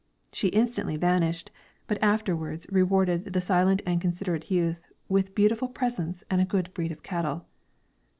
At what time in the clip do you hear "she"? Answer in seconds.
0.33-0.47